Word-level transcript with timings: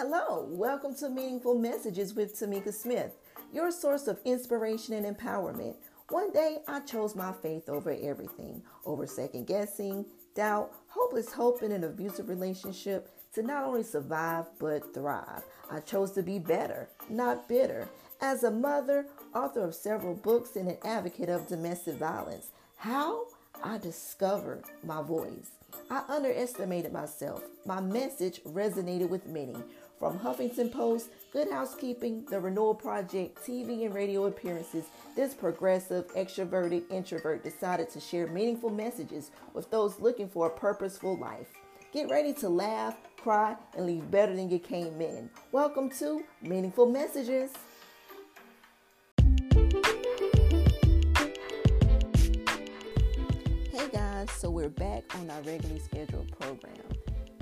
Hello, 0.00 0.46
welcome 0.48 0.94
to 0.94 1.08
Meaningful 1.08 1.58
Messages 1.58 2.14
with 2.14 2.38
Tamika 2.38 2.72
Smith, 2.72 3.16
your 3.52 3.72
source 3.72 4.06
of 4.06 4.20
inspiration 4.24 4.94
and 4.94 5.04
empowerment. 5.04 5.74
One 6.10 6.30
day 6.30 6.58
I 6.68 6.78
chose 6.82 7.16
my 7.16 7.32
faith 7.32 7.68
over 7.68 7.90
everything, 7.90 8.62
over 8.86 9.08
second 9.08 9.48
guessing, 9.48 10.06
doubt, 10.36 10.70
hopeless 10.86 11.32
hope 11.32 11.64
in 11.64 11.72
an 11.72 11.82
abusive 11.82 12.28
relationship 12.28 13.10
to 13.34 13.42
not 13.42 13.64
only 13.64 13.82
survive 13.82 14.44
but 14.60 14.94
thrive. 14.94 15.42
I 15.68 15.80
chose 15.80 16.12
to 16.12 16.22
be 16.22 16.38
better, 16.38 16.88
not 17.10 17.48
bitter. 17.48 17.88
As 18.20 18.44
a 18.44 18.52
mother, 18.52 19.06
author 19.34 19.64
of 19.64 19.74
several 19.74 20.14
books, 20.14 20.54
and 20.54 20.68
an 20.68 20.78
advocate 20.84 21.28
of 21.28 21.48
domestic 21.48 21.96
violence, 21.96 22.52
how? 22.76 23.24
I 23.64 23.78
discovered 23.78 24.62
my 24.84 25.02
voice. 25.02 25.50
I 25.90 26.04
underestimated 26.08 26.92
myself. 26.92 27.42
My 27.66 27.80
message 27.80 28.40
resonated 28.44 29.08
with 29.08 29.26
many. 29.26 29.56
From 29.98 30.20
Huffington 30.20 30.70
Post, 30.70 31.08
Good 31.32 31.50
Housekeeping, 31.50 32.24
The 32.30 32.38
Renewal 32.38 32.74
Project, 32.74 33.44
TV 33.44 33.84
and 33.84 33.92
radio 33.92 34.26
appearances, 34.26 34.84
this 35.16 35.34
progressive, 35.34 36.06
extroverted 36.14 36.84
introvert 36.88 37.42
decided 37.42 37.90
to 37.90 37.98
share 37.98 38.28
meaningful 38.28 38.70
messages 38.70 39.32
with 39.54 39.68
those 39.72 39.98
looking 39.98 40.28
for 40.28 40.46
a 40.46 40.50
purposeful 40.50 41.16
life. 41.16 41.48
Get 41.92 42.08
ready 42.10 42.32
to 42.34 42.48
laugh, 42.48 42.96
cry, 43.16 43.56
and 43.76 43.86
leave 43.86 44.08
better 44.08 44.36
than 44.36 44.48
you 44.48 44.60
came 44.60 45.00
in. 45.00 45.28
Welcome 45.50 45.90
to 45.98 46.22
Meaningful 46.42 46.86
Messages. 46.86 47.50
Hey 53.72 53.88
guys, 53.90 54.30
so 54.30 54.48
we're 54.48 54.68
back 54.68 55.12
on 55.16 55.28
our 55.28 55.40
regularly 55.42 55.80
scheduled 55.80 56.30
program. 56.38 56.97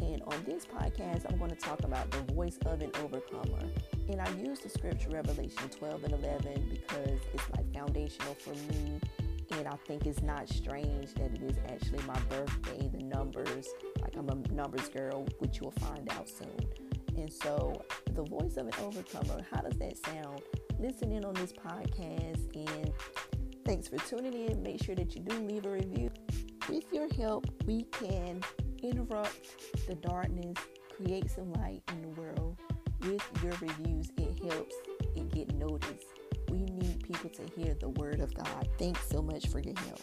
And 0.07 0.23
on 0.23 0.45
this 0.45 0.65
podcast, 0.65 1.29
I'm 1.29 1.37
going 1.37 1.51
to 1.51 1.57
talk 1.57 1.81
about 1.83 2.09
the 2.13 2.33
voice 2.33 2.59
of 2.65 2.81
an 2.81 2.93
overcomer. 3.03 3.59
And 4.09 4.21
I 4.21 4.31
use 4.35 4.61
the 4.61 4.69
scripture 4.69 5.11
Revelation 5.11 5.69
12 5.69 6.05
and 6.05 6.13
11 6.15 6.69
because 6.71 7.19
it's 7.35 7.51
like 7.57 7.75
foundational 7.75 8.35
for 8.35 8.55
me. 8.73 9.01
And 9.51 9.67
I 9.67 9.75
think 9.87 10.07
it's 10.07 10.23
not 10.23 10.49
strange 10.49 11.13
that 11.15 11.33
it 11.33 11.43
is 11.43 11.57
actually 11.69 12.05
my 12.07 12.19
birthday, 12.29 12.89
the 12.89 13.03
numbers. 13.03 13.67
Like 14.01 14.15
I'm 14.17 14.29
a 14.29 14.53
numbers 14.53 14.89
girl, 14.89 15.27
which 15.41 15.59
you'll 15.61 15.73
find 15.73 16.09
out 16.13 16.29
soon. 16.29 16.57
And 17.17 17.33
so, 17.33 17.83
the 18.13 18.23
voice 18.23 18.59
of 18.59 18.67
an 18.67 18.75
overcomer, 18.81 19.45
how 19.51 19.63
does 19.63 19.79
that 19.79 19.97
sound? 19.97 20.43
Listen 20.79 21.11
in 21.11 21.25
on 21.25 21.35
this 21.35 21.53
podcast 21.53 22.55
and 22.55 22.93
thanks 23.65 23.89
for 23.89 23.97
tuning 23.99 24.35
in. 24.35 24.63
Make 24.63 24.85
sure 24.85 24.95
that 24.95 25.17
you 25.17 25.23
do 25.23 25.37
leave 25.41 25.67
a 25.67 25.71
review. 25.71 26.11
With 26.69 26.85
your 26.93 27.09
help, 27.15 27.47
we 27.65 27.85
can 27.85 28.43
interrupt 28.87 29.87
the 29.89 29.95
darkness, 29.97 30.57
create 30.97 31.31
some 31.31 31.53
light 31.55 31.83
in 31.89 32.03
the 32.03 32.21
world. 32.21 32.57
With 33.01 33.23
your 33.43 33.53
reviews, 33.61 34.11
it 34.17 34.43
helps 34.51 34.75
it 35.15 35.31
get 35.33 35.55
noticed. 35.55 36.07
We 36.51 36.59
need 36.59 37.03
people 37.03 37.31
to 37.31 37.43
hear 37.55 37.75
the 37.75 37.89
word 37.91 38.21
of 38.21 38.33
God. 38.35 38.69
Thanks 38.79 39.07
so 39.09 39.21
much 39.21 39.49
for 39.49 39.59
your 39.61 39.75
help. 39.87 40.01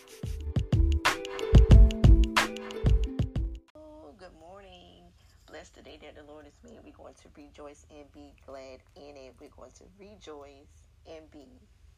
Oh, 3.75 4.13
good 4.17 4.33
morning. 4.39 5.03
Bless 5.49 5.69
the 5.69 5.81
day 5.81 5.97
that 6.01 6.15
the 6.15 6.23
Lord 6.31 6.45
has 6.45 6.53
made. 6.63 6.79
We're 6.83 6.91
going 6.91 7.15
to 7.15 7.29
rejoice 7.35 7.85
and 7.89 8.11
be 8.11 8.33
glad 8.45 8.79
in 8.95 9.15
it. 9.15 9.33
We're 9.39 9.49
going 9.55 9.71
to 9.71 9.85
rejoice 9.99 10.67
and 11.07 11.29
be 11.31 11.47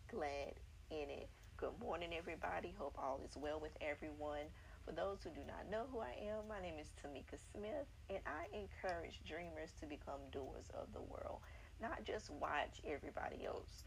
glad 0.09 0.53
in 0.91 1.09
it. 1.09 1.29
Good 1.57 1.79
morning, 1.81 2.09
everybody. 2.15 2.73
Hope 2.77 2.95
all 2.97 3.19
is 3.25 3.35
well 3.37 3.59
with 3.59 3.71
everyone. 3.81 4.45
For 4.85 4.91
those 4.91 5.23
who 5.23 5.31
do 5.31 5.41
not 5.47 5.65
know 5.71 5.85
who 5.91 5.99
I 5.99 6.13
am, 6.29 6.47
my 6.47 6.61
name 6.61 6.75
is 6.79 6.93
Tamika 7.01 7.41
Smith, 7.51 7.89
and 8.07 8.19
I 8.27 8.45
encourage 8.53 9.19
dreamers 9.27 9.73
to 9.81 9.87
become 9.87 10.21
doers 10.31 10.69
of 10.79 10.93
the 10.93 11.01
world. 11.01 11.39
Not 11.81 12.03
just 12.03 12.29
watch 12.29 12.81
everybody 12.85 13.45
else 13.45 13.83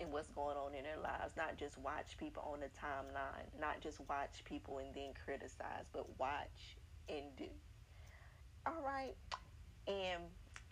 and 0.00 0.10
what's 0.10 0.28
going 0.28 0.56
on 0.56 0.74
in 0.74 0.84
their 0.84 0.96
lives, 0.96 1.36
not 1.36 1.58
just 1.58 1.76
watch 1.76 2.16
people 2.16 2.42
on 2.50 2.60
the 2.60 2.72
timeline, 2.72 3.44
not 3.60 3.80
just 3.82 4.00
watch 4.08 4.42
people 4.44 4.78
and 4.78 4.88
then 4.94 5.12
criticize, 5.22 5.84
but 5.92 6.06
watch 6.18 6.78
and 7.10 7.24
do. 7.36 7.52
All 8.64 8.80
right. 8.82 9.16
And 9.86 10.22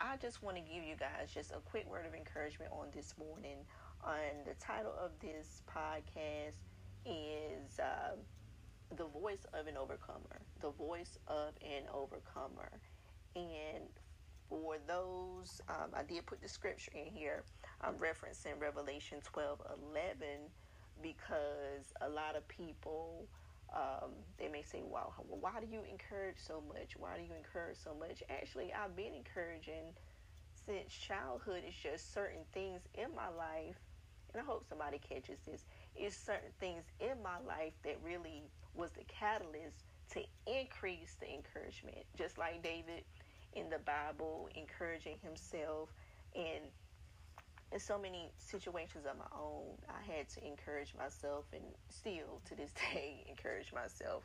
I 0.01 0.17
just 0.17 0.41
want 0.41 0.57
to 0.57 0.61
give 0.61 0.83
you 0.83 0.95
guys 0.95 1.29
just 1.31 1.51
a 1.51 1.59
quick 1.69 1.87
word 1.87 2.07
of 2.07 2.15
encouragement 2.15 2.71
on 2.71 2.87
this 2.95 3.13
morning. 3.19 3.57
On 4.03 4.41
the 4.43 4.55
title 4.55 4.93
of 4.99 5.11
this 5.21 5.61
podcast 5.69 6.57
is. 7.05 7.77
Uh, 7.77 8.15
the 8.95 9.05
voice 9.05 9.45
of 9.53 9.67
an 9.67 9.77
overcomer, 9.77 10.41
the 10.61 10.71
voice 10.71 11.17
of 11.27 11.53
an 11.61 11.83
overcomer. 11.93 12.79
And 13.35 13.89
for 14.49 14.77
those, 14.87 15.61
um, 15.67 15.91
I 15.93 16.03
did 16.03 16.25
put 16.25 16.41
the 16.41 16.47
scripture 16.47 16.91
in 16.95 17.11
here. 17.11 17.43
I'm 17.81 17.95
referencing 17.95 18.59
Revelation 18.59 19.19
12 19.23 19.61
11 19.93 20.49
because 21.01 21.93
a 22.01 22.09
lot 22.09 22.35
of 22.35 22.47
people. 22.47 23.27
Um, 23.75 24.11
they 24.37 24.47
may 24.47 24.63
say, 24.63 24.81
"Wow, 24.81 25.13
why 25.27 25.59
do 25.59 25.67
you 25.67 25.83
encourage 25.83 26.39
so 26.39 26.61
much? 26.61 26.95
Why 26.95 27.17
do 27.17 27.23
you 27.23 27.33
encourage 27.33 27.77
so 27.77 27.93
much?" 27.93 28.23
Actually, 28.29 28.71
I've 28.71 28.95
been 28.95 29.13
encouraging 29.13 29.93
since 30.65 30.93
childhood. 30.93 31.63
It's 31.67 31.75
just 31.75 32.13
certain 32.13 32.45
things 32.53 32.81
in 32.93 33.13
my 33.13 33.27
life, 33.27 33.75
and 34.33 34.41
I 34.41 34.45
hope 34.45 34.65
somebody 34.69 34.99
catches 34.99 35.39
this. 35.41 35.65
It's 35.97 36.15
certain 36.15 36.51
things 36.59 36.83
in 36.99 37.21
my 37.23 37.39
life 37.47 37.73
that 37.83 37.97
really 38.03 38.43
was 38.75 38.91
the 38.91 39.03
catalyst 39.07 39.83
to 40.11 40.21
increase 40.45 41.15
the 41.19 41.27
encouragement. 41.33 42.05
Just 42.17 42.37
like 42.37 42.63
David 42.63 43.03
in 43.53 43.69
the 43.69 43.79
Bible 43.79 44.49
encouraging 44.55 45.17
himself 45.23 45.89
and 46.35 46.63
in 47.71 47.79
so 47.79 47.99
many 47.99 48.31
situations 48.37 49.05
of 49.05 49.17
my 49.17 49.25
own, 49.37 49.75
I 49.89 50.01
had 50.15 50.29
to 50.29 50.47
encourage 50.47 50.93
myself 50.97 51.45
and 51.51 51.63
still 51.89 52.41
to 52.45 52.55
this 52.55 52.71
day 52.93 53.25
encourage 53.27 53.73
myself 53.73 54.23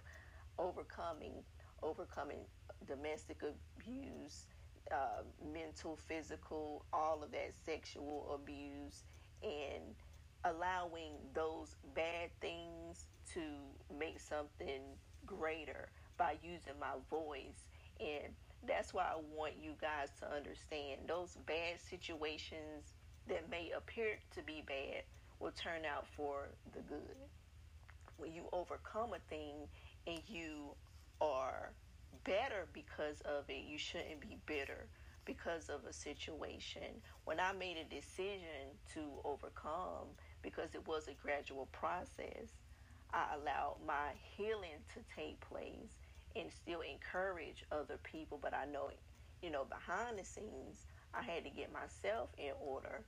overcoming 0.59 1.43
overcoming 1.83 2.39
domestic 2.87 3.43
abuse, 3.43 4.47
uh, 4.93 5.23
mental, 5.53 5.97
physical, 5.97 6.85
all 6.93 7.23
of 7.23 7.33
that 7.33 7.53
sexual 7.65 8.39
abuse 8.41 9.03
and 9.43 9.97
allowing 10.45 11.13
those 11.35 11.77
bad 11.95 12.31
things 12.41 13.07
to 13.35 13.41
make 13.99 14.21
something 14.21 14.81
greater 15.27 15.89
by 16.19 16.37
using 16.43 16.75
my 16.81 16.95
voice. 17.11 17.67
And 18.01 18.35
that's 18.67 18.93
why 18.95 19.05
I 19.05 19.17
want 19.37 19.55
you 19.61 19.73
guys 19.81 20.09
to 20.21 20.33
understand 20.35 21.03
those 21.09 21.37
bad 21.47 21.81
situations 21.89 22.93
that 23.29 23.51
may 23.51 23.71
appear 23.77 24.19
to 24.35 24.43
be 24.43 24.63
bad 24.67 25.03
will 25.39 25.53
turn 25.53 25.85
out 25.85 26.07
for 26.17 26.49
the 26.73 26.81
good. 26.81 27.17
When 28.17 28.33
you 28.33 28.45
overcome 28.53 29.11
a 29.15 29.19
thing 29.29 29.69
and 30.07 30.21
you 30.29 30.75
are 31.21 31.73
better 32.25 32.67
because 32.73 33.21
of 33.23 33.45
it, 33.49 33.65
you 33.67 33.79
shouldn't 33.79 34.21
be 34.21 34.39
bitter 34.47 34.87
because 35.25 35.69
of 35.69 35.85
a 35.89 35.93
situation. 35.93 37.03
When 37.25 37.41
I 37.41 37.53
made 37.53 37.77
a 37.77 37.95
decision 37.95 38.79
to 38.95 39.01
overcome, 39.25 40.09
because 40.43 40.75
it 40.75 40.87
was 40.87 41.09
a 41.09 41.15
gradual 41.15 41.67
process, 41.73 42.51
I 43.13 43.35
allowed 43.35 43.77
my 43.87 44.11
healing 44.37 44.81
to 44.95 45.01
take 45.15 45.41
place 45.41 45.99
and 46.35 46.51
still 46.53 46.81
encourage 46.81 47.65
other 47.71 47.99
people. 48.03 48.39
But 48.41 48.55
I 48.55 48.65
know, 48.65 48.91
you 49.43 49.51
know, 49.51 49.65
behind 49.65 50.19
the 50.19 50.25
scenes, 50.25 50.87
I 51.15 51.23
had 51.23 51.45
to 51.45 51.51
get 51.51 51.73
myself 51.73 52.31
in 52.39 52.53
order. 52.61 53.05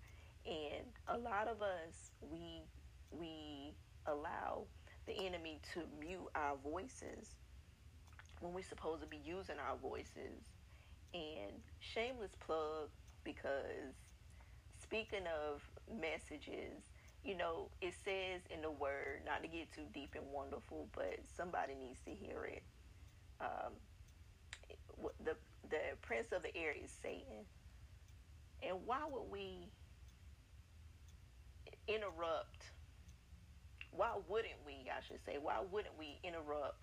And 0.46 0.84
a 1.08 1.16
lot 1.18 1.48
of 1.48 1.62
us, 1.62 2.10
we 2.20 2.62
we 3.10 3.74
allow 4.06 4.66
the 5.06 5.14
enemy 5.26 5.60
to 5.72 5.80
mute 6.00 6.28
our 6.34 6.56
voices 6.62 7.36
when 8.40 8.52
we're 8.52 8.62
supposed 8.62 9.00
to 9.02 9.08
be 9.08 9.20
using 9.24 9.56
our 9.58 9.76
voices. 9.76 10.52
And 11.14 11.52
shameless 11.80 12.32
plug 12.40 12.90
because 13.22 13.94
speaking 14.82 15.26
of 15.26 15.62
messages, 16.00 16.82
you 17.24 17.36
know, 17.36 17.70
it 17.80 17.94
says 18.04 18.42
in 18.54 18.60
the 18.60 18.70
word, 18.70 19.22
not 19.24 19.42
to 19.42 19.48
get 19.48 19.72
too 19.72 19.88
deep 19.94 20.14
and 20.14 20.24
wonderful, 20.30 20.88
but 20.94 21.18
somebody 21.36 21.74
needs 21.74 21.98
to 22.04 22.10
hear 22.10 22.44
it. 22.44 22.62
Um, 23.40 23.72
the 25.24 25.34
the 25.70 25.78
prince 26.02 26.32
of 26.32 26.42
the 26.42 26.54
air 26.54 26.72
is 26.72 26.90
Satan, 27.02 27.46
and 28.62 28.76
why 28.84 29.00
would 29.10 29.30
we 29.30 29.70
interrupt? 31.88 32.70
Why 33.90 34.12
wouldn't 34.28 34.60
we? 34.66 34.90
I 34.90 35.00
should 35.06 35.24
say, 35.24 35.38
why 35.40 35.56
wouldn't 35.70 35.98
we 35.98 36.18
interrupt 36.22 36.76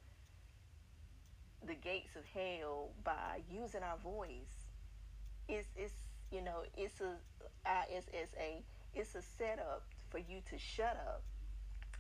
the 1.65 1.75
gates 1.75 2.15
of 2.15 2.23
hell 2.33 2.89
by 3.03 3.41
using 3.49 3.83
our 3.83 3.97
voice? 3.97 4.65
It's 5.47 5.67
it's 5.75 5.93
you 6.31 6.41
know 6.41 6.63
it's 6.75 6.99
a 6.99 7.15
it's, 7.91 8.07
it's 8.11 8.33
a 8.39 8.63
it's 8.95 9.15
a 9.15 9.21
setup 9.21 9.83
for 10.11 10.19
you 10.19 10.41
to 10.51 10.59
shut 10.59 10.97
up 11.07 11.23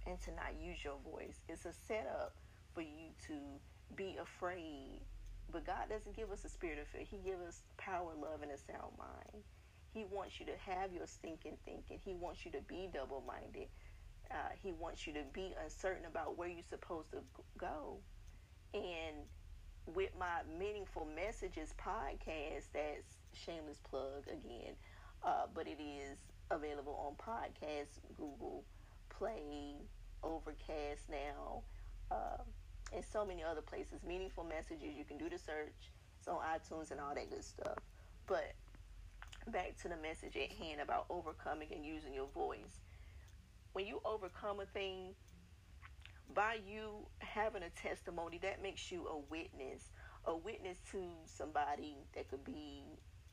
and 0.07 0.19
to 0.21 0.31
not 0.31 0.55
use 0.59 0.83
your 0.83 0.99
voice. 0.99 1.41
It's 1.49 1.65
a 1.65 1.73
setup 1.73 2.35
for 2.73 2.81
you 2.81 3.11
to 3.27 3.35
be 3.95 4.17
afraid 4.21 5.01
But 5.51 5.65
God 5.65 5.89
doesn't 5.89 6.15
give 6.15 6.31
us 6.31 6.45
a 6.45 6.49
spirit 6.49 6.79
of 6.79 6.87
fear. 6.89 7.03
He 7.09 7.19
gives 7.19 7.41
us 7.41 7.63
power, 7.77 8.13
love, 8.15 8.43
and 8.43 8.51
a 8.51 8.57
sound 8.57 8.93
mind. 8.97 9.43
He 9.93 10.05
wants 10.05 10.39
you 10.39 10.47
to 10.47 10.57
have 10.71 10.93
your 10.93 11.07
stinking 11.07 11.57
thinking. 11.65 11.99
He 12.03 12.15
wants 12.15 12.45
you 12.45 12.51
to 12.53 12.61
be 12.61 12.89
double 12.93 13.21
minded. 13.27 13.69
Uh, 14.31 14.51
he 14.61 14.73
wants 14.73 15.07
you 15.07 15.13
to 15.13 15.23
be 15.33 15.55
uncertain 15.63 16.05
about 16.05 16.37
where 16.37 16.49
you're 16.49 16.63
supposed 16.69 17.11
to 17.11 17.19
go. 17.59 17.99
And 18.73 19.27
with 19.87 20.11
my 20.19 20.41
Meaningful 20.59 21.05
Messages 21.15 21.73
podcast, 21.79 22.71
that's 22.73 23.17
shameless 23.33 23.79
plug 23.89 24.27
again, 24.31 24.75
uh, 25.23 25.47
but 25.53 25.67
it 25.67 25.81
is 25.81 26.17
available 26.51 26.95
on 27.07 27.15
podcast, 27.15 27.99
Google 28.17 28.63
Play, 29.09 29.75
Overcast 30.23 31.09
now, 31.09 31.63
uh, 32.11 32.43
and 32.93 33.03
so 33.03 33.25
many 33.25 33.43
other 33.43 33.61
places. 33.61 34.03
Meaningful 34.05 34.43
Messages, 34.43 34.95
you 34.95 35.05
can 35.05 35.17
do 35.17 35.29
the 35.29 35.37
search. 35.37 35.91
It's 36.19 36.27
on 36.27 36.37
iTunes 36.37 36.91
and 36.91 36.99
all 36.99 37.15
that 37.15 37.29
good 37.29 37.43
stuff. 37.43 37.77
But 38.27 38.53
back 39.51 39.77
to 39.81 39.87
the 39.87 39.97
message 39.97 40.35
at 40.35 40.51
hand 40.51 40.81
about 40.81 41.05
overcoming 41.09 41.69
and 41.73 41.85
using 41.85 42.13
your 42.13 42.27
voice. 42.27 42.81
When 43.73 43.87
you 43.87 44.01
overcome 44.05 44.59
a 44.59 44.65
thing, 44.65 45.15
by 46.33 46.57
you 46.65 47.07
having 47.19 47.63
a 47.63 47.69
testimony, 47.69 48.39
that 48.43 48.61
makes 48.61 48.91
you 48.91 49.07
a 49.07 49.17
witness, 49.29 49.91
a 50.25 50.35
witness 50.35 50.79
to 50.91 50.99
somebody 51.25 51.95
that 52.13 52.29
could 52.29 52.43
be 52.43 52.83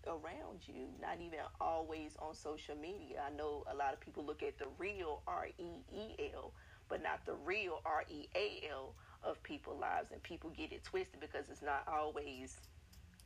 around 0.06 0.60
you, 0.66 0.88
not 1.00 1.20
even 1.20 1.40
always 1.60 2.16
on 2.18 2.34
social 2.34 2.76
media. 2.76 3.22
I 3.26 3.34
know 3.34 3.64
a 3.70 3.76
lot 3.76 3.92
of 3.92 4.00
people 4.00 4.24
look 4.24 4.42
at 4.42 4.58
the 4.58 4.66
real 4.78 5.22
R 5.26 5.48
E 5.58 5.82
E 5.92 6.30
L, 6.34 6.52
but 6.88 7.02
not 7.02 7.24
the 7.26 7.34
real 7.34 7.80
R 7.84 8.04
E 8.08 8.28
A 8.34 8.68
L 8.70 8.94
of 9.22 9.42
people's 9.42 9.80
lives, 9.80 10.10
and 10.12 10.22
people 10.22 10.50
get 10.50 10.72
it 10.72 10.84
twisted 10.84 11.20
because 11.20 11.48
it's 11.50 11.62
not 11.62 11.82
always 11.88 12.56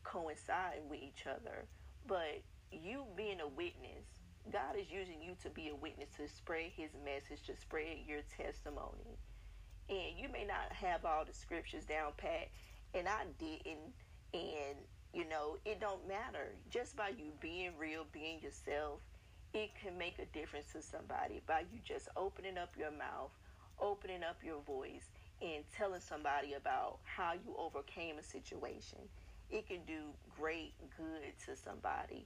coinciding 0.05 0.89
with 0.89 1.01
each 1.03 1.27
other. 1.27 1.67
But 2.07 2.43
you 2.71 3.05
being 3.17 3.41
a 3.41 3.49
witness, 3.49 4.07
God 4.53 4.77
is 4.79 4.91
using 4.91 5.23
you 5.23 5.35
to 5.43 5.51
be 5.51 5.69
a 5.69 5.75
witness 5.75 6.09
to 6.17 6.29
spread 6.29 6.71
His 6.75 6.91
message, 7.05 7.47
to 7.47 7.57
spread 7.57 7.99
your 8.07 8.23
testimony. 8.37 9.19
And 9.89 10.19
you 10.19 10.29
may 10.33 10.45
not 10.45 10.73
have 10.73 11.05
all 11.05 11.25
the 11.25 11.35
scriptures 11.35 11.85
down 11.85 12.13
pat, 12.17 12.49
and 12.95 13.07
I 13.09 13.25
didn't. 13.39 13.95
And 14.33 14.79
you 15.13 15.29
know, 15.29 15.57
it 15.65 15.81
don't 15.81 16.07
matter. 16.09 16.55
Just 16.71 16.97
by 16.97 17.09
you 17.09 17.33
being 17.41 17.73
real, 17.79 18.07
being 18.13 18.41
yourself, 18.41 19.01
it 19.53 19.71
can 19.81 19.99
make 19.99 20.19
a 20.19 20.27
difference 20.37 20.73
to 20.73 20.83
somebody. 20.83 21.43
By 21.47 21.61
you 21.61 21.81
just 21.85 22.09
opening 22.17 22.57
up 22.57 22.71
your 22.79 22.91
mouth, 22.91 23.31
opening 23.81 24.23
up 24.23 24.37
your 24.43 24.63
voice, 24.63 25.11
and 25.43 25.65
telling 25.77 26.01
somebody 26.01 26.55
about 26.55 26.99
how 27.05 27.33
you 27.33 27.55
overcame 27.59 28.19
a 28.19 28.23
situation. 28.23 28.99
It 29.51 29.67
can 29.69 29.81
do 29.87 30.15
great 30.41 30.73
good 30.97 31.37
to 31.47 31.57
somebody. 31.57 32.25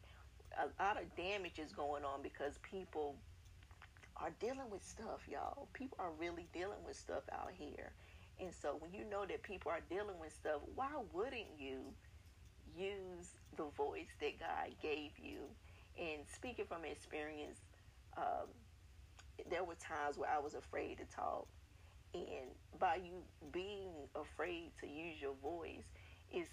A 0.58 0.82
lot 0.82 1.00
of 1.00 1.14
damage 1.16 1.58
is 1.58 1.72
going 1.72 2.04
on 2.04 2.22
because 2.22 2.58
people 2.62 3.16
are 4.16 4.30
dealing 4.38 4.70
with 4.70 4.84
stuff, 4.84 5.26
y'all. 5.28 5.66
People 5.72 5.98
are 6.00 6.12
really 6.18 6.46
dealing 6.52 6.78
with 6.86 6.96
stuff 6.96 7.22
out 7.32 7.50
here. 7.52 7.90
And 8.38 8.52
so 8.54 8.76
when 8.78 8.92
you 8.92 9.08
know 9.10 9.24
that 9.26 9.42
people 9.42 9.72
are 9.72 9.80
dealing 9.88 10.18
with 10.20 10.32
stuff, 10.32 10.60
why 10.74 10.90
wouldn't 11.12 11.46
you 11.58 11.80
use 12.76 13.34
the 13.56 13.64
voice 13.76 14.12
that 14.20 14.38
God 14.38 14.74
gave 14.82 15.12
you? 15.18 15.40
And 15.98 16.22
speaking 16.26 16.66
from 16.66 16.84
experience, 16.84 17.60
um, 18.16 18.48
there 19.50 19.64
were 19.64 19.74
times 19.74 20.18
where 20.18 20.30
I 20.30 20.38
was 20.38 20.54
afraid 20.54 20.98
to 20.98 21.04
talk. 21.04 21.46
And 22.14 22.50
by 22.78 22.96
you 22.96 23.22
being 23.52 23.90
afraid 24.14 24.72
to 24.80 24.86
use 24.86 25.20
your 25.20 25.34
voice, 25.42 25.84
is 26.32 26.48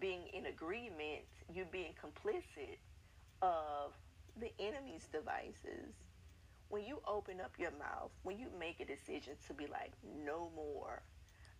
being 0.00 0.22
in 0.32 0.46
agreement, 0.46 1.24
you're 1.52 1.66
being 1.66 1.94
complicit 2.02 2.78
of 3.42 3.92
the 4.40 4.52
enemy's 4.60 5.08
devices 5.12 5.94
when 6.68 6.84
you 6.84 7.00
open 7.08 7.40
up 7.40 7.52
your 7.58 7.70
mouth, 7.72 8.10
when 8.22 8.38
you 8.38 8.48
make 8.58 8.80
a 8.80 8.84
decision 8.84 9.32
to 9.46 9.54
be 9.54 9.66
like, 9.66 9.92
no 10.24 10.50
more, 10.54 11.02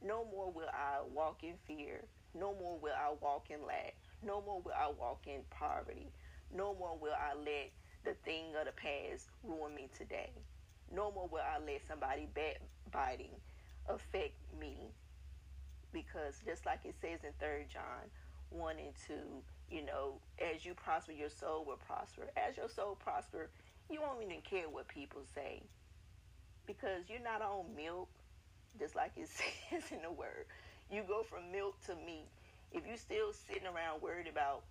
no 0.05 0.25
more 0.31 0.53
will 0.53 0.69
I 0.73 0.99
walk 1.15 1.43
in 1.43 1.55
fear, 1.67 2.05
no 2.35 2.55
more 2.55 2.79
will 2.79 2.95
I 2.97 3.15
walk 3.21 3.51
in 3.51 3.65
lack, 3.67 3.95
no 4.23 4.41
more 4.43 4.61
will 4.63 4.75
I 4.77 4.91
walk 4.99 5.27
in 5.27 5.43
poverty, 5.51 6.13
no 6.55 6.75
more 6.75 6.97
will 6.99 7.15
I 7.15 7.35
let 7.37 7.73
the 8.05 8.15
thing 8.25 8.55
of 8.59 8.67
the 8.67 8.73
past 8.73 9.29
ruin 9.43 9.75
me 9.75 9.89
today, 9.97 10.33
no 10.93 11.11
more 11.13 11.29
will 11.31 11.43
I 11.43 11.59
let 11.65 11.83
somebody 11.87 12.29
backbiting 12.35 13.35
affect 13.89 14.35
me. 14.59 14.93
Because 15.93 16.41
just 16.45 16.67
like 16.67 16.85
it 16.85 16.95
says 17.01 17.21
in 17.25 17.33
3 17.39 17.67
John 17.73 18.11
1 18.51 18.77
and 18.79 18.95
2, 19.07 19.15
you 19.71 19.85
know, 19.85 20.21
as 20.41 20.65
you 20.65 20.75
prosper, 20.75 21.13
your 21.13 21.31
soul 21.31 21.65
will 21.65 21.79
prosper. 21.79 22.29
As 22.37 22.57
your 22.57 22.69
soul 22.69 22.95
prosper, 22.97 23.51
you 23.91 24.01
won't 24.01 24.23
even 24.23 24.41
care 24.43 24.69
what 24.69 24.89
people 24.89 25.23
say 25.35 25.63
because 26.67 27.09
you're 27.09 27.23
not 27.23 27.43
on 27.43 27.75
milk, 27.75 28.09
just 28.79 28.95
like 28.95 29.13
it 29.17 29.29
says 29.71 29.91
in 29.91 30.03
the 30.03 30.13
word. 30.13 30.47
You 30.91 31.03
go 31.07 31.23
from 31.23 31.53
milk 31.53 31.77
to 31.87 31.95
meat. 31.95 32.29
If 32.73 32.87
you're 32.87 32.97
still 32.97 33.33
sitting 33.33 33.67
around 33.67 34.03
worried 34.03 34.29
about 34.29 34.63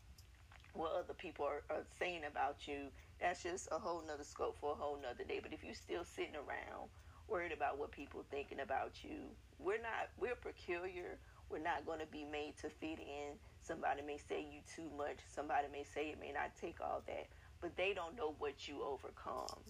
what 0.73 0.91
other 0.93 1.13
people 1.13 1.45
are, 1.45 1.63
are 1.69 1.83
saying 1.99 2.21
about 2.29 2.67
you, 2.67 2.89
that's 3.19 3.43
just 3.43 3.67
a 3.71 3.79
whole 3.79 4.03
nother 4.05 4.23
scope 4.23 4.57
for 4.59 4.73
a 4.73 4.75
whole 4.75 4.97
nother 5.01 5.23
day. 5.23 5.39
But 5.41 5.53
if 5.53 5.63
you're 5.63 5.73
still 5.73 6.03
sitting 6.03 6.35
around 6.35 6.89
worried 7.27 7.51
about 7.51 7.77
what 7.77 7.91
people 7.91 8.23
thinking 8.29 8.59
about 8.59 9.03
you, 9.03 9.29
we're 9.59 9.81
not 9.81 10.09
we're 10.17 10.35
peculiar. 10.35 11.17
We're 11.49 11.59
not 11.59 11.85
going 11.85 11.99
to 11.99 12.05
be 12.05 12.25
made 12.25 12.55
to 12.61 12.69
fit 12.69 12.99
in. 12.99 13.39
Somebody 13.61 14.01
may 14.01 14.17
say 14.17 14.41
you 14.41 14.59
too 14.75 14.89
much. 14.97 15.19
Somebody 15.33 15.67
may 15.71 15.83
say 15.83 16.09
it 16.09 16.19
may 16.19 16.33
not 16.33 16.51
take 16.59 16.81
all 16.81 17.01
that 17.07 17.27
but 17.61 17.75
they 17.75 17.93
don't 17.93 18.15
know 18.15 18.35
what 18.39 18.67
you 18.67 18.83
overcome. 18.83 19.63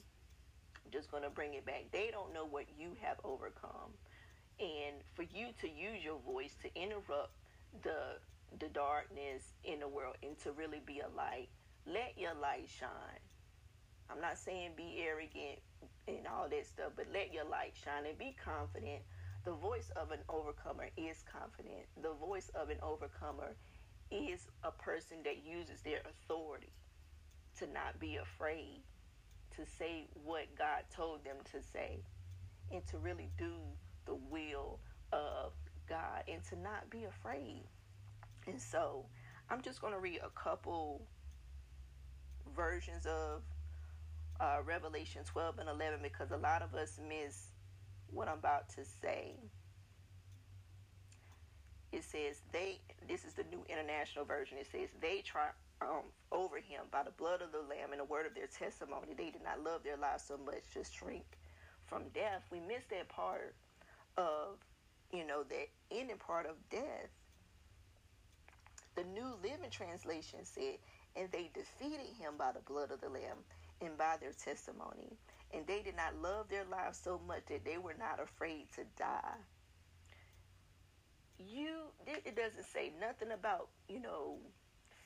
I'm 0.85 0.91
just 0.91 1.11
going 1.11 1.23
to 1.23 1.29
bring 1.29 1.53
it 1.53 1.65
back. 1.65 1.85
They 1.91 2.09
don't 2.11 2.33
know 2.33 2.45
what 2.45 2.65
you 2.77 2.95
have 3.01 3.17
overcome. 3.23 3.91
And 4.59 4.97
for 5.13 5.23
you 5.23 5.47
to 5.61 5.67
use 5.67 6.03
your 6.03 6.19
voice 6.19 6.55
to 6.63 6.69
interrupt 6.81 7.31
the 7.83 8.17
the 8.59 8.69
darkness 8.69 9.53
in 9.65 9.79
the 9.79 9.87
world 9.87 10.15
and 10.23 10.37
to 10.39 10.51
really 10.53 10.81
be 10.85 11.01
a 11.01 11.09
light, 11.15 11.49
let 11.85 12.17
your 12.17 12.33
light 12.33 12.67
shine. 12.67 13.21
I'm 14.09 14.21
not 14.21 14.37
saying 14.37 14.71
be 14.77 15.03
arrogant 15.03 15.59
and 16.07 16.25
all 16.27 16.47
that 16.49 16.65
stuff, 16.65 16.93
but 16.95 17.07
let 17.13 17.33
your 17.33 17.43
light 17.43 17.73
shine 17.75 18.05
and 18.07 18.17
be 18.17 18.35
confident. 18.43 19.01
The 19.43 19.51
voice 19.51 19.91
of 19.95 20.11
an 20.11 20.19
overcomer 20.29 20.89
is 20.95 21.23
confident. 21.29 21.85
The 22.01 22.13
voice 22.13 22.49
of 22.55 22.69
an 22.69 22.77
overcomer 22.81 23.55
is 24.11 24.47
a 24.63 24.71
person 24.71 25.17
that 25.25 25.43
uses 25.45 25.81
their 25.81 25.99
authority 26.07 26.71
to 27.59 27.67
not 27.67 27.99
be 27.99 28.17
afraid 28.17 28.81
to 29.55 29.65
say 29.65 30.07
what 30.23 30.45
God 30.57 30.83
told 30.95 31.23
them 31.23 31.37
to 31.51 31.61
say 31.61 31.99
and 32.71 32.85
to 32.87 32.97
really 32.97 33.29
do 33.37 33.51
the 34.07 34.15
will 34.15 34.79
of 35.13 35.51
God 35.87 36.23
and 36.27 36.43
to 36.45 36.59
not 36.59 36.89
be 36.89 37.03
afraid. 37.03 37.63
And 38.47 38.59
so 38.59 39.05
I'm 39.49 39.61
just 39.61 39.81
going 39.81 39.93
to 39.93 39.99
read 39.99 40.19
a 40.23 40.29
couple 40.39 41.01
versions 42.55 43.05
of 43.05 43.41
uh, 44.39 44.57
Revelation 44.65 45.21
12 45.25 45.59
and 45.59 45.69
11 45.69 45.99
because 46.01 46.31
a 46.31 46.37
lot 46.37 46.61
of 46.61 46.73
us 46.73 46.99
miss 47.07 47.49
what 48.11 48.27
I'm 48.27 48.39
about 48.39 48.69
to 48.69 48.85
say. 48.85 49.35
It 51.91 52.03
says 52.03 52.41
they, 52.51 52.79
this 53.07 53.23
is 53.23 53.33
the 53.33 53.43
new 53.49 53.63
international 53.69 54.25
version. 54.25 54.57
It 54.57 54.67
says 54.71 54.89
they 55.01 55.21
try 55.21 55.49
um, 55.81 56.03
over 56.31 56.57
him 56.57 56.81
by 56.91 57.03
the 57.03 57.11
blood 57.11 57.41
of 57.41 57.51
the 57.51 57.59
Lamb 57.59 57.91
and 57.91 57.99
the 57.99 58.05
word 58.05 58.25
of 58.25 58.35
their 58.35 58.47
testimony. 58.47 59.13
They 59.17 59.31
did 59.31 59.43
not 59.43 59.63
love 59.63 59.83
their 59.83 59.97
lives 59.97 60.23
so 60.27 60.37
much 60.37 60.63
to 60.73 60.83
shrink 60.83 61.25
from 61.85 62.03
death. 62.13 62.43
We 62.51 62.59
miss 62.59 62.83
that 62.91 63.09
part 63.09 63.55
of, 64.17 64.57
you 65.11 65.25
know, 65.25 65.43
that 65.43 65.67
ending 65.91 66.17
part 66.17 66.45
of 66.45 66.55
death. 66.69 67.09
The 68.95 69.03
New 69.03 69.35
Living 69.41 69.69
Translation 69.69 70.43
said, 70.43 70.79
and 71.15 71.31
they 71.31 71.49
defeated 71.53 72.07
him 72.19 72.35
by 72.37 72.51
the 72.51 72.59
blood 72.59 72.91
of 72.91 72.99
the 73.01 73.09
Lamb 73.09 73.45
and 73.81 73.97
by 73.97 74.17
their 74.19 74.33
testimony. 74.33 75.17
And 75.53 75.65
they 75.67 75.81
did 75.83 75.95
not 75.95 76.15
love 76.21 76.49
their 76.49 76.65
lives 76.65 76.99
so 76.99 77.19
much 77.27 77.45
that 77.47 77.63
they 77.63 77.77
were 77.77 77.95
not 77.97 78.19
afraid 78.19 78.71
to 78.75 78.83
die. 78.97 79.37
You, 81.39 81.91
it 82.07 82.35
doesn't 82.35 82.65
say 82.65 82.91
nothing 82.99 83.31
about, 83.31 83.69
you 83.87 83.99
know, 83.99 84.37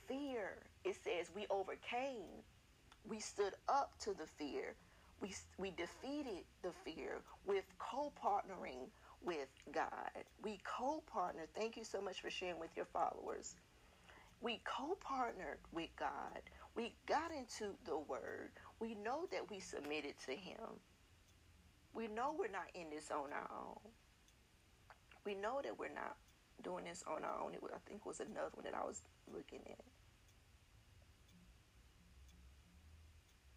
fear. 0.08 0.64
It 0.84 0.96
says 1.04 1.32
we 1.36 1.46
overcame. 1.50 2.44
We 3.08 3.20
stood 3.20 3.54
up 3.70 3.94
to 4.02 4.14
the 4.14 4.26
fear. 4.28 4.76
We, 5.22 5.34
we 5.58 5.72
defeated 5.72 6.46
the 6.64 6.72
fear 6.72 7.22
with 7.46 7.66
co 7.80 8.11
partnering 8.52 8.90
with 9.24 9.50
God. 9.72 10.12
We 10.44 10.60
co 10.64 11.04
partnered. 11.12 11.54
Thank 11.56 11.78
you 11.78 11.84
so 11.84 12.02
much 12.02 12.22
for 12.22 12.30
sharing 12.30 12.60
with 12.60 12.76
your 12.76 12.86
followers. 12.86 13.56
We 14.42 14.62
co 14.66 14.98
partnered 15.00 15.60
with 15.72 15.90
God. 15.98 16.42
We 16.76 16.94
got 17.06 17.32
into 17.32 17.76
the 17.86 17.98
Word. 17.98 18.52
We 18.80 18.96
know 18.96 19.28
that 19.32 19.50
we 19.50 19.60
submitted 19.60 20.16
to 20.26 20.32
Him. 20.32 20.80
We 21.94 22.08
know 22.08 22.36
we're 22.38 22.48
not 22.48 22.70
in 22.74 22.90
this 22.90 23.12
on 23.12 23.32
our 23.34 23.50
own. 23.56 23.92
We 25.26 25.36
know 25.36 25.60
that 25.62 25.78
we're 25.78 25.94
not 25.94 26.16
doing 26.64 26.86
this 26.86 27.04
on 27.06 27.24
our 27.24 27.42
own. 27.44 27.54
It 27.54 27.62
was, 27.62 27.72
I 27.76 27.90
think 27.90 28.06
was 28.06 28.22
another 28.22 28.50
one 28.54 28.64
that 28.64 28.74
I 28.74 28.86
was 28.86 29.02
looking 29.32 29.60
at. 29.70 30.01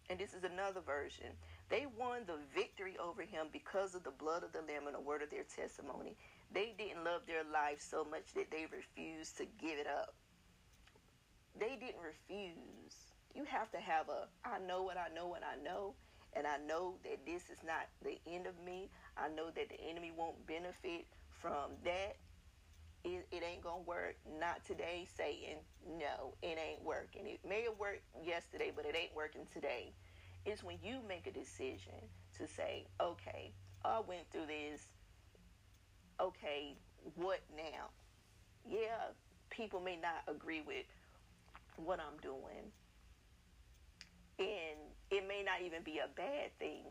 And 0.09 0.19
this 0.19 0.33
is 0.33 0.43
another 0.43 0.81
version. 0.81 1.33
They 1.69 1.87
won 1.97 2.21
the 2.27 2.37
victory 2.53 2.95
over 3.01 3.23
him 3.23 3.47
because 3.51 3.95
of 3.95 4.03
the 4.03 4.11
blood 4.11 4.43
of 4.43 4.51
the 4.51 4.61
Lamb 4.61 4.85
and 4.85 4.95
the 4.95 4.99
word 5.01 5.23
of 5.23 5.31
their 5.31 5.43
testimony. 5.43 6.15
They 6.53 6.75
didn't 6.77 7.03
love 7.03 7.21
their 7.25 7.43
life 7.43 7.81
so 7.81 8.03
much 8.03 8.33
that 8.35 8.51
they 8.51 8.67
refused 8.69 9.37
to 9.37 9.45
give 9.59 9.79
it 9.79 9.87
up. 9.87 10.13
They 11.59 11.75
didn't 11.79 12.03
refuse. 12.03 12.93
You 13.33 13.45
have 13.45 13.71
to 13.71 13.79
have 13.79 14.09
a 14.09 14.27
I 14.47 14.59
know 14.59 14.83
what 14.83 14.97
I 14.97 15.13
know 15.13 15.27
what 15.27 15.41
I 15.43 15.61
know, 15.61 15.95
and 16.33 16.45
I 16.45 16.57
know 16.57 16.95
that 17.03 17.25
this 17.25 17.49
is 17.49 17.59
not 17.65 17.87
the 18.03 18.19
end 18.27 18.45
of 18.47 18.53
me. 18.63 18.89
I 19.17 19.27
know 19.29 19.49
that 19.55 19.69
the 19.69 19.81
enemy 19.89 20.11
won't 20.15 20.45
benefit 20.45 21.07
from 21.29 21.71
that. 21.83 22.17
It, 23.05 23.27
it 23.31 23.43
ain't 23.43 23.61
gonna 23.61 23.83
work. 23.83 24.15
Not 24.39 24.65
today, 24.65 25.07
Satan. 25.15 25.57
No, 25.87 26.33
it 26.41 26.57
ain't 26.57 26.83
working. 26.83 27.27
It 27.27 27.39
may 27.47 27.61
have 27.63 27.77
worked 27.77 28.01
yesterday, 28.25 28.71
but 28.75 28.85
it 28.85 28.95
ain't 28.95 29.15
working 29.15 29.45
today. 29.53 29.93
It's 30.43 30.63
when 30.63 30.77
you 30.83 31.01
make 31.07 31.27
a 31.27 31.31
decision 31.31 31.93
to 32.37 32.47
say, 32.47 32.87
okay, 32.99 33.53
I 33.83 33.99
went 33.99 34.31
through 34.31 34.47
this. 34.47 34.81
Okay, 36.19 36.77
what 37.15 37.41
now? 37.55 37.91
Yeah, 38.67 39.13
people 39.51 39.79
may 39.79 39.97
not 39.97 40.23
agree 40.27 40.63
with 40.65 40.87
what 41.77 41.99
I'm 41.99 42.17
doing. 42.21 42.71
And 44.39 44.79
it 45.11 45.27
may 45.27 45.43
not 45.43 45.61
even 45.61 45.83
be 45.83 45.99
a 45.99 46.09
bad 46.15 46.57
thing, 46.57 46.85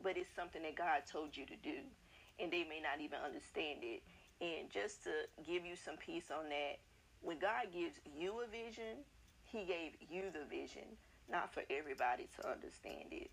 but 0.00 0.16
it's 0.16 0.30
something 0.36 0.62
that 0.62 0.76
God 0.76 1.02
told 1.10 1.36
you 1.36 1.46
to 1.46 1.56
do. 1.56 1.82
And 2.38 2.52
they 2.52 2.62
may 2.62 2.80
not 2.80 3.00
even 3.00 3.18
understand 3.18 3.80
it. 3.82 4.02
And 4.40 4.70
just 4.70 5.02
to 5.04 5.10
give 5.44 5.64
you 5.66 5.74
some 5.76 5.96
peace 5.96 6.30
on 6.30 6.48
that, 6.48 6.78
when 7.22 7.38
God 7.38 7.72
gives 7.72 7.98
you 8.16 8.40
a 8.40 8.46
vision, 8.46 9.02
He 9.44 9.64
gave 9.64 9.92
you 10.08 10.30
the 10.32 10.46
vision, 10.48 10.96
not 11.30 11.52
for 11.52 11.62
everybody 11.70 12.28
to 12.40 12.48
understand 12.48 13.10
it. 13.10 13.30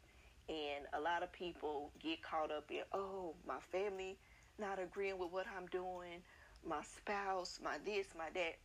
And 0.50 0.86
a 0.94 1.00
lot 1.02 1.24
of 1.24 1.32
people 1.32 1.92
get 2.00 2.22
caught 2.22 2.52
up 2.52 2.70
in, 2.70 2.82
oh, 2.94 3.36
my 3.48 3.60
family 3.72 4.18
not 4.60 4.80
agreeing 4.80 5.18
with 5.18 5.32
what 5.32 5.46
I'm 5.56 5.68
doing, 5.68 6.22
my 6.68 6.82
spouse, 6.82 7.60
my 7.64 7.78
this, 7.84 8.08
my 8.18 8.30
that. 8.34 8.56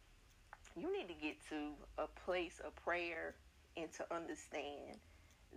You 0.77 0.97
need 0.97 1.09
to 1.09 1.15
get 1.15 1.37
to 1.49 1.73
a 1.99 2.07
place 2.25 2.61
of 2.65 2.75
prayer 2.77 3.35
and 3.77 3.93
to 3.95 4.15
understand 4.15 4.99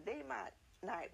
they 0.06 0.24
might 0.28 0.54
not 0.84 1.06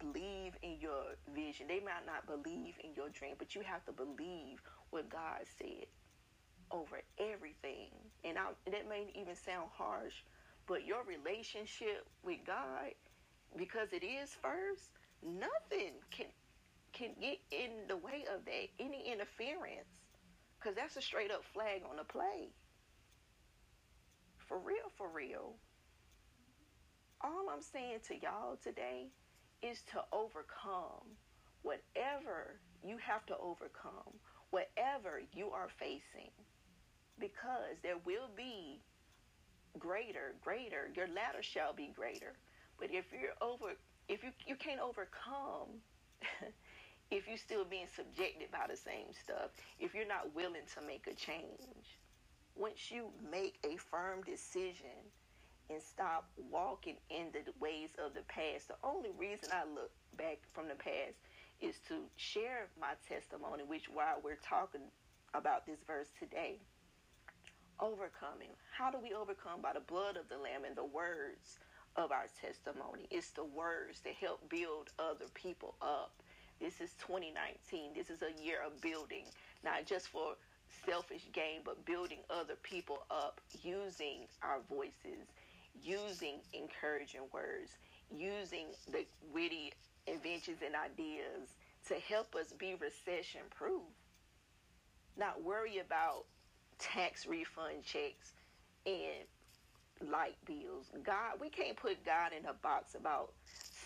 believe 0.00 0.54
in 0.62 0.78
your 0.80 1.14
vision. 1.34 1.66
They 1.68 1.80
might 1.80 2.06
not 2.06 2.26
believe 2.26 2.74
in 2.82 2.94
your 2.96 3.08
dream, 3.10 3.34
but 3.38 3.54
you 3.54 3.62
have 3.62 3.84
to 3.84 3.92
believe 3.92 4.58
what 4.90 5.08
God 5.08 5.40
said 5.58 5.86
over 6.70 7.00
everything. 7.18 7.90
And 8.24 8.38
I, 8.38 8.48
that 8.70 8.88
may 8.88 9.12
even 9.14 9.36
sound 9.36 9.68
harsh, 9.72 10.14
but 10.66 10.86
your 10.86 11.04
relationship 11.04 12.06
with 12.24 12.38
God, 12.46 12.92
because 13.56 13.92
it 13.92 14.04
is 14.04 14.30
first, 14.42 14.90
nothing 15.22 15.94
can 16.10 16.26
can 16.92 17.10
get 17.20 17.38
in 17.52 17.86
the 17.86 17.96
way 17.96 18.24
of 18.34 18.44
that. 18.46 18.66
Any 18.80 19.12
interference, 19.12 20.02
because 20.58 20.74
that's 20.76 20.96
a 20.96 21.02
straight 21.02 21.30
up 21.30 21.44
flag 21.52 21.82
on 21.88 21.96
the 21.96 22.04
play. 22.04 22.50
For 24.48 24.58
real, 24.58 24.90
for 24.98 25.08
real. 25.08 25.54
All 27.20 27.46
I'm 27.52 27.62
saying 27.62 28.00
to 28.08 28.14
y'all 28.14 28.58
today 28.62 29.06
is 29.62 29.82
to 29.92 30.02
overcome 30.12 31.04
whatever 31.62 32.56
you 32.84 32.96
have 32.98 33.26
to 33.26 33.36
overcome, 33.38 34.14
whatever 34.50 35.20
you 35.34 35.50
are 35.50 35.68
facing, 35.78 36.32
because 37.18 37.76
there 37.82 37.98
will 38.04 38.28
be 38.36 38.80
greater, 39.78 40.34
greater. 40.42 40.90
Your 40.96 41.08
latter 41.08 41.42
shall 41.42 41.72
be 41.72 41.92
greater. 41.94 42.34
But 42.78 42.88
if 42.92 43.06
you're 43.12 43.36
over, 43.42 43.76
if 44.08 44.22
you 44.24 44.30
you 44.46 44.56
can't 44.56 44.80
overcome, 44.80 45.68
if 47.10 47.28
you're 47.28 47.36
still 47.36 47.64
being 47.64 47.86
subjected 47.94 48.50
by 48.50 48.66
the 48.68 48.76
same 48.76 49.12
stuff, 49.12 49.50
if 49.78 49.94
you're 49.94 50.08
not 50.08 50.34
willing 50.34 50.66
to 50.74 50.86
make 50.86 51.06
a 51.06 51.14
change, 51.14 51.98
once 52.56 52.90
you 52.90 53.08
make 53.30 53.58
a 53.64 53.76
firm 53.76 54.22
decision 54.22 55.12
and 55.70 55.82
stop 55.82 56.28
walking 56.50 56.96
in 57.08 57.28
the 57.32 57.40
ways 57.60 57.90
of 58.04 58.14
the 58.14 58.22
past. 58.28 58.68
The 58.68 58.74
only 58.82 59.10
reason 59.16 59.48
I 59.52 59.62
look 59.72 59.90
back 60.18 60.38
from 60.52 60.68
the 60.68 60.74
past 60.74 61.16
is 61.60 61.76
to 61.88 62.02
share 62.16 62.68
my 62.80 62.94
testimony, 63.08 63.62
which 63.66 63.88
while 63.92 64.18
we're 64.22 64.40
talking 64.42 64.80
about 65.34 65.66
this 65.66 65.78
verse 65.86 66.08
today, 66.18 66.58
overcoming. 67.78 68.50
How 68.76 68.90
do 68.90 68.98
we 69.00 69.14
overcome? 69.14 69.60
By 69.62 69.72
the 69.74 69.80
blood 69.80 70.16
of 70.16 70.28
the 70.28 70.36
Lamb 70.36 70.64
and 70.66 70.76
the 70.76 70.84
words 70.84 71.58
of 71.96 72.12
our 72.12 72.26
testimony. 72.40 73.06
It's 73.10 73.30
the 73.30 73.44
words 73.44 74.00
that 74.00 74.14
help 74.14 74.48
build 74.48 74.90
other 74.98 75.26
people 75.34 75.74
up. 75.80 76.12
This 76.60 76.80
is 76.80 76.90
2019. 77.06 77.92
This 77.94 78.10
is 78.10 78.22
a 78.22 78.42
year 78.42 78.58
of 78.64 78.80
building, 78.80 79.24
not 79.64 79.86
just 79.86 80.08
for 80.08 80.36
selfish 80.86 81.26
gain, 81.32 81.60
but 81.64 81.84
building 81.84 82.18
other 82.28 82.54
people 82.62 82.98
up 83.10 83.40
using 83.62 84.26
our 84.42 84.60
voices 84.68 85.26
using 85.82 86.40
encouraging 86.52 87.22
words, 87.32 87.76
using 88.14 88.66
the 88.90 89.06
witty 89.32 89.72
inventions 90.06 90.58
and 90.64 90.74
ideas 90.74 91.54
to 91.88 91.94
help 91.94 92.34
us 92.34 92.52
be 92.58 92.74
recession 92.80 93.42
proof. 93.50 93.82
Not 95.16 95.42
worry 95.42 95.78
about 95.78 96.24
tax 96.78 97.26
refund 97.26 97.84
checks 97.84 98.32
and 98.86 100.10
light 100.10 100.36
bills. 100.46 100.86
God, 101.02 101.34
we 101.40 101.50
can't 101.50 101.76
put 101.76 102.04
God 102.04 102.32
in 102.38 102.46
a 102.46 102.54
box 102.54 102.94
about 102.94 103.32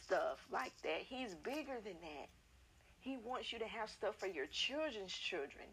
stuff 0.07 0.39
like 0.53 0.73
that. 0.83 1.01
He's 1.07 1.35
bigger 1.35 1.81
than 1.83 1.97
that. 2.03 2.29
He 3.01 3.17
wants 3.25 3.53
you 3.53 3.59
to 3.59 3.67
have 3.67 3.91
stuff 3.91 4.17
for 4.17 4.27
your 4.27 4.47
children's 4.47 5.13
children. 5.13 5.67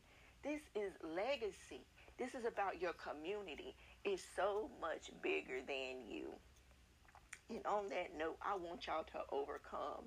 This 0.43 0.61
is 0.75 0.91
legacy. 1.15 1.85
This 2.21 2.35
is 2.35 2.45
about 2.45 2.79
your 2.79 2.93
community 2.93 3.73
is 4.05 4.21
so 4.35 4.69
much 4.79 5.09
bigger 5.23 5.57
than 5.65 6.05
you. 6.07 6.27
And 7.49 7.65
on 7.65 7.89
that 7.89 8.15
note, 8.15 8.37
I 8.45 8.55
want 8.57 8.85
y'all 8.85 9.05
to 9.05 9.21
overcome 9.31 10.05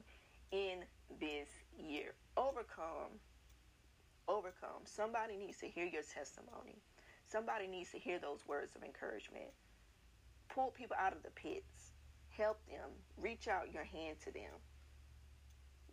in 0.53 0.85
this 1.19 1.49
year. 1.77 2.15
Overcome. 2.37 3.19
Overcome. 4.29 4.85
Somebody 4.85 5.37
needs 5.37 5.59
to 5.59 5.67
hear 5.67 5.87
your 5.87 6.05
testimony. 6.05 6.79
Somebody 7.27 7.67
needs 7.67 7.91
to 7.91 7.99
hear 7.99 8.21
those 8.21 8.47
words 8.47 8.77
of 8.77 8.85
encouragement. 8.85 9.51
Pull 10.55 10.71
people 10.71 10.97
out 10.97 11.17
of 11.17 11.25
the 11.25 11.31
pits. 11.31 11.91
Help 12.29 12.65
them. 12.69 12.91
Reach 13.21 13.49
out 13.49 13.75
your 13.75 13.83
hand 13.83 14.19
to 14.23 14.31
them. 14.33 14.55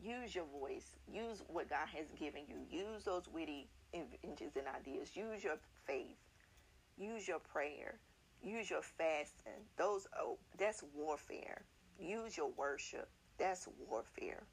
Use 0.02 0.34
your 0.36 0.46
voice. 0.60 0.96
Use 1.12 1.44
what 1.48 1.70
God 1.70 1.88
has 1.96 2.08
given 2.20 2.42
you. 2.48 2.58
Use 2.70 3.04
those 3.06 3.28
witty 3.32 3.68
inventions 3.94 4.56
and 4.58 4.68
ideas. 4.68 5.16
Use 5.16 5.44
your 5.44 5.58
faith 5.86 6.18
Use 6.98 7.28
your 7.28 7.40
prayer. 7.40 7.96
Use 8.44 8.70
your 8.70 8.82
fasting. 8.82 9.66
Those 9.78 10.08
oh, 10.20 10.38
that's 10.58 10.84
warfare. 10.96 11.64
Use 12.00 12.38
your 12.38 12.52
worship. 12.58 13.10
That's 13.38 13.68
warfare. 13.90 14.44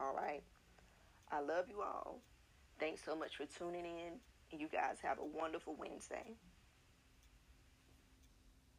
All 0.00 0.14
right. 0.14 0.42
I 1.30 1.40
love 1.40 1.66
you 1.68 1.82
all. 1.82 2.20
Thanks 2.78 3.02
so 3.04 3.16
much 3.16 3.36
for 3.36 3.46
tuning 3.46 3.84
in. 3.84 4.12
And 4.52 4.60
you 4.60 4.68
guys 4.68 4.98
have 5.02 5.18
a 5.18 5.24
wonderful 5.24 5.74
Wednesday. 5.76 6.34